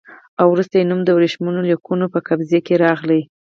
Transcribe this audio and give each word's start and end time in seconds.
او 0.39 0.47
وروسته 0.53 0.73
یې 0.77 0.89
نوم 0.89 1.01
د 1.05 1.09
ورېښمینو 1.17 1.67
لیکونو 1.71 2.05
په 2.13 2.19
قضیه 2.27 2.59
کې 2.67 2.75
راغی. 2.85 3.21